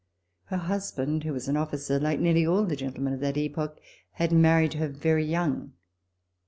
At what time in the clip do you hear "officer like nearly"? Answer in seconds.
1.55-2.43